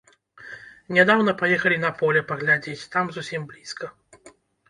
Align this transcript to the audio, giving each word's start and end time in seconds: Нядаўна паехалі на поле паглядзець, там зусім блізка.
Нядаўна 0.95 1.33
паехалі 1.41 1.75
на 1.83 1.91
поле 2.01 2.23
паглядзець, 2.31 2.89
там 2.97 3.05
зусім 3.17 3.41
блізка. 3.51 3.85